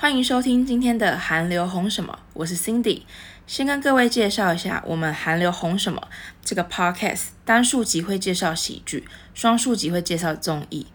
[0.00, 3.02] 欢迎收听今天的韩流红什么，我是 Cindy。
[3.48, 6.00] 先跟各位介绍一下，我们韩流红什么
[6.40, 9.02] 这个 podcast 单数集会介绍喜剧，
[9.34, 10.86] 双数集会介绍综艺。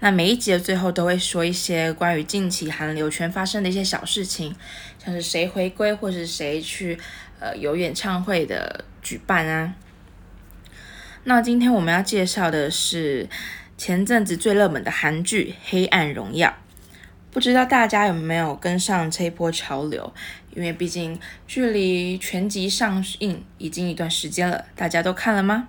[0.00, 4.56] 那每一集的最后都会说一些关于近期韩流圈发生的一些小事情，
[5.04, 6.98] 像是谁回归或是谁去
[7.38, 9.74] 呃有演唱会的举办啊。
[11.24, 13.28] 那今天我们要介绍的是
[13.76, 16.48] 前阵子最热门的韩剧《黑暗荣耀》。
[17.36, 20.10] 不知道大家有没有跟上这一波潮流？
[20.54, 25.68] 因为毕竟距离全集上映已经一段时间了，大家都看了吗？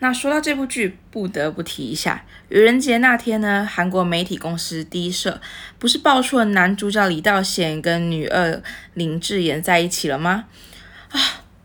[0.00, 5.40] 那说到这部剧，不得不提一下，愚人节那天呢，韩国媒体公司第一社
[5.78, 10.44] 不是爆出了男主角李道贤跟女二林智妍在一起了吗？
[11.08, 11.18] 啊，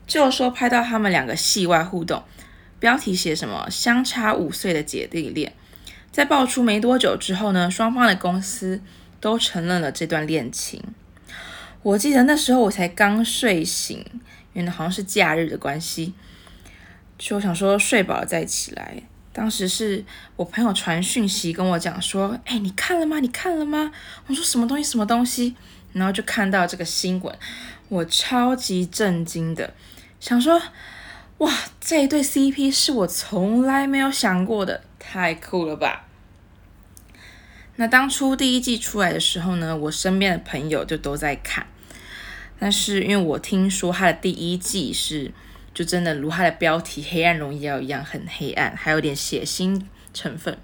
[0.08, 2.24] 就说拍到他们两个戏外互动，
[2.80, 5.52] 标题写什么相差五岁的姐弟恋，
[6.10, 8.82] 在爆出没多久之后呢，双方的公司。
[9.20, 10.84] 都承认了这段恋情。
[11.82, 14.06] 我记得那时候我才刚睡醒，
[14.54, 16.14] 因为好像是假日的关系，
[17.18, 19.02] 就想说睡饱了再起来。
[19.32, 20.04] 当时是
[20.36, 23.20] 我朋友传讯息跟我讲说：“哎，你看了吗？
[23.20, 23.92] 你看了吗？”
[24.28, 24.84] 我说：“什么东西？
[24.84, 25.56] 什么东西？”
[25.94, 27.34] 然后就看到这个新闻，
[27.88, 29.74] 我超级震惊的，
[30.20, 30.62] 想说
[31.40, 36.08] ：“哇，这一对 CP 是我从来没有想过的，太酷了吧！”
[37.80, 41.66] 那当初第一季出来的时候呢，我身边的朋友就都在看，
[42.60, 45.32] 但是因为我听说它的第一季是
[45.74, 49.82] 就真的如它的标题《黑暗荣耀》一样很黑暗，还有点血腥
[50.14, 50.58] 成分。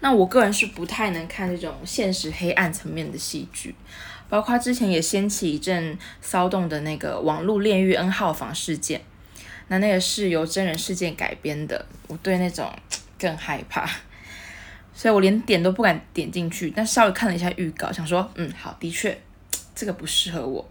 [0.00, 3.74] 那我个人是不太能看这种现实黑暗层面的戏剧，
[4.28, 9.00] 包括之前也掀起一阵骚动的那个网络炼狱 N 号房事件，
[9.68, 12.70] 那那个是由真人事件改编的，我对那种
[13.18, 13.88] 更害怕。
[14.98, 19.20] 所以我连点都不敢点进去，但稍微看了一下预告，想说，嗯，好，的确，
[19.74, 20.66] 这个不适合我。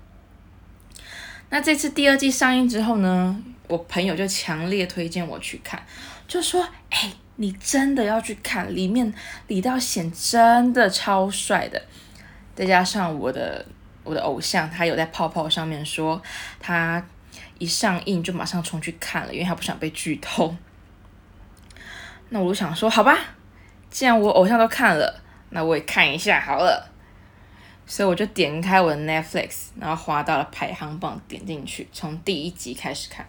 [1.51, 5.79] 那这次第二季上映之后呢，我朋友就强烈推荐我去看，
[6.27, 9.13] 就说，哎，你真的要去看，里面
[9.45, 11.79] 李道显真的超帅的，
[12.55, 13.63] 再加上我的
[14.03, 16.19] 我的偶像，他有在泡泡上面说，
[16.59, 17.05] 他
[17.59, 20.55] 一上映就马上冲去看了，因为他不想被剧透。
[22.29, 23.34] 那我就想说，好吧。
[23.95, 26.91] 既然我偶像都看了，那我也看一下好了。
[27.85, 33.25] 所以我就点开我的 Netflix，然后滑到了排行榜，点进去，从第一集开始看《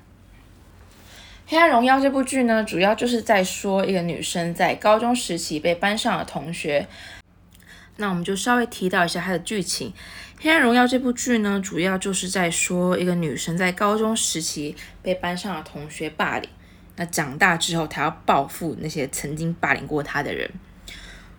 [1.46, 6.88] 黑暗荣耀》这部剧呢，主要就是在说一个女生在高中时期被班上的同学。
[7.98, 9.90] 那我们就稍微提到一下它的剧情，
[10.42, 16.50] 《黑暗荣耀》这部剧呢，主要就是在说一个女生在高中时期被班上的同学霸凌。
[16.96, 20.50] 那长大之后，他要报复那些曾经霸凌过他的人。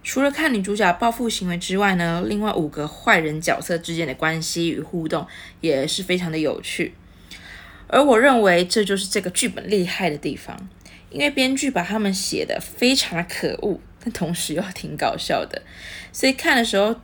[0.03, 5.28] 除了看女主角报复行为之外呢，另外五个坏人角色之间的关系与互动
[5.59, 6.94] 也是非常的有趣。
[7.88, 10.69] 而我认为这就是这个剧本厉害的地方，
[11.09, 15.62] 因为编剧把他们写的非常的可恶，但同时又挺搞笑的，
[16.13, 16.96] 所以看的时候，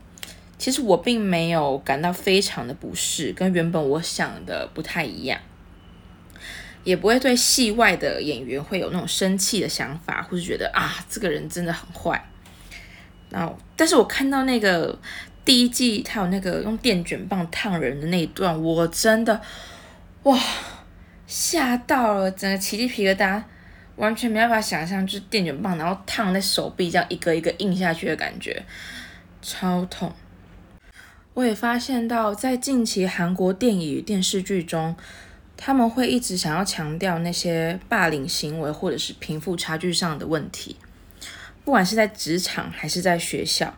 [0.58, 5.40] 其实我并没有感到非常的不适，跟原本我想的不太一样。
[6.83, 12.21] 也不会对戏外的演员会有那种生气的想法，或是觉得啊这个人真的很坏。
[13.29, 14.99] 然后，但是我看到那个
[15.45, 19.41] 第一季他有那个用电卷棒烫人的那一段，我真的
[20.23, 20.38] 哇
[21.25, 23.41] 吓到了，整个起鸡皮疙瘩，
[23.95, 28.63] 完全没办法想象，就是电卷棒然后烫在手臂这样一个一个印下去的感觉，
[29.41, 30.11] 超痛。
[31.33, 34.95] 我也发现到在近期韩国电影与电视剧中。
[35.66, 40.75] 他们会一直想要强调那些霸凌行为或者是贫富差距上的问题，
[41.63, 43.74] 不管是在职场还是在学校，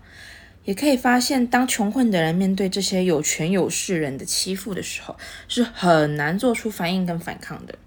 [0.63, 5.15] 也可以发现，当穷困的人面对这些有权有势人的欺负的时候，
[5.47, 7.77] 是很难做出反应跟反抗的。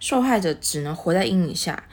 [0.00, 1.84] 受害者只能活在阴影下。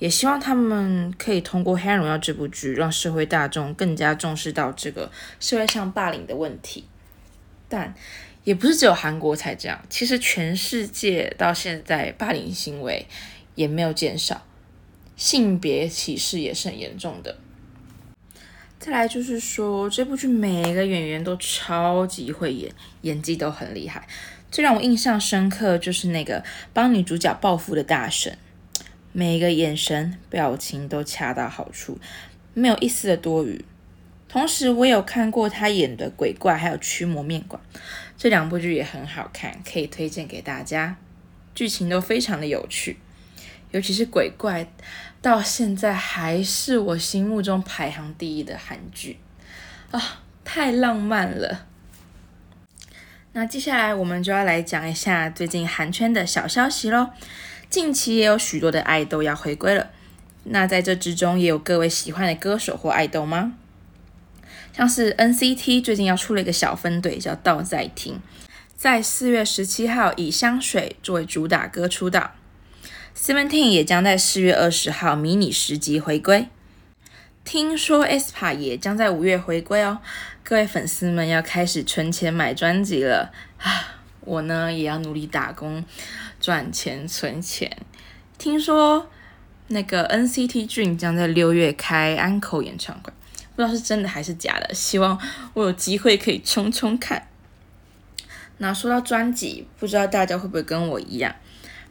[0.00, 6.84] 也希望他们可以通过《黑暗荣耀》这部剧，让社会大众更加重视到这个社会上霸凌的问题。
[7.68, 7.94] 但
[8.44, 13.06] 也不是只有韩国才这样，其实全世界到现在霸凌行为
[13.54, 14.46] 也没有减少，
[15.16, 17.36] 性别歧视也是很严重的。
[18.78, 22.72] 再来就是说，这部剧每一个演员都超级会演，
[23.02, 24.06] 演技都很厉害。
[24.50, 26.42] 最让我印象深刻就是那个
[26.72, 28.38] 帮女主角报复的大神，
[29.12, 31.98] 每一个眼神、表情都恰到好处，
[32.54, 33.62] 没有一丝的多余。
[34.28, 37.60] 同时，我有看过他演的鬼怪，还有驱魔面馆，
[38.18, 40.96] 这两部剧也很好看，可以推荐给大家。
[41.54, 42.98] 剧情都非常的有趣，
[43.70, 44.70] 尤其是鬼怪，
[45.22, 49.18] 到现在还是我心目中排行第一的韩剧
[49.90, 51.66] 啊，太浪漫了。
[53.32, 57.10] 那接下来我们就要来讲一下最近韩圈的小消息喽。
[57.70, 59.90] 近期也有许多的爱豆要回归了，
[60.44, 63.54] 那在这之中也有各位喜欢的歌手或爱豆吗？
[64.72, 68.20] 像是 NCT 最近要出了一个小分队，叫道在听，
[68.76, 72.32] 在四月十七号以香水作为主打歌出道。
[73.16, 76.48] Seventeen 也将在四月二十号迷你十集回归。
[77.44, 79.98] 听说 aespa 也将在五月回归哦，
[80.44, 83.98] 各位粉丝们要开始存钱买专辑了啊！
[84.20, 85.84] 我呢也要努力打工
[86.38, 87.76] 赚钱存钱。
[88.36, 89.10] 听说
[89.68, 93.12] 那个 NCT Dream 将在六月开安口演唱会。
[93.58, 95.18] 不知道是真的还是假的，希望
[95.52, 97.26] 我有机会可以冲冲看。
[98.58, 101.34] 那说到专辑，不知道大家会不会跟我一样，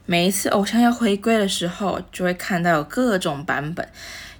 [0.05, 3.85] 每一次偶像要回归的时候，就会看到有各种版本，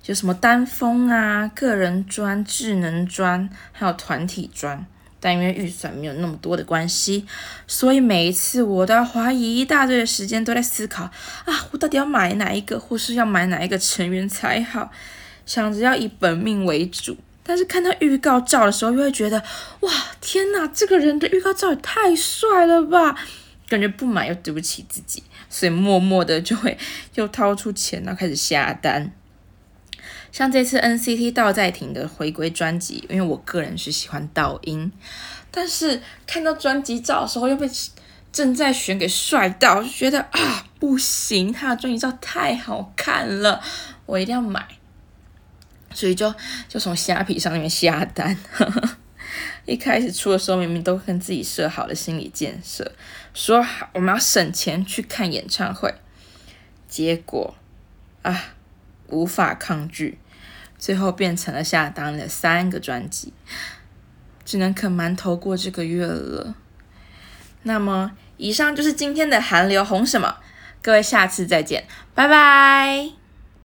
[0.02, 4.86] 就什么单封啊、个人专、智能专，还有团体专。
[5.20, 7.26] 但因为预算没有那么多的关系，
[7.68, 14.90] 所以每一次我都要花一大堆的时间都在思考啊，我到底要买哪一个，或是要买哪一个成员才好。
[15.48, 19.42] 想着要以本命为主，但是看到预告照的时候，又会觉得
[19.80, 19.92] 哇，
[20.22, 23.16] 天哪，这个人的预告照也太帅了吧！
[23.68, 26.78] 感觉不买又对不起自己，所以默默的就会
[27.16, 29.12] 又掏出钱，然后开始下单。
[30.32, 34.92] 像这次 NCT 道在廷的回归专辑，因为我个人是喜欢道音，
[35.50, 37.70] 但是看到专辑照的时候又被
[38.32, 43.62] 正在选给帅到，就觉得啊不行，他的专辑照太好看了，
[44.06, 44.77] 我一定要买。
[45.98, 46.32] 所以就
[46.70, 48.38] 就从虾皮上面下单，
[49.66, 52.92] 一开始出的时候明明都跟自己设好了心理建设，
[53.34, 55.92] 说好我们要省钱去看演唱会，
[56.88, 57.56] 结果
[58.22, 58.54] 啊
[59.08, 60.20] 无法抗拒，
[60.78, 63.34] 最后变成了下单了三个专辑，
[64.46, 66.54] 只能啃馒头过这个月了。
[67.64, 70.38] 那么以上就是今天的韩流红什么，
[70.84, 73.27] 各位下次再见，拜拜。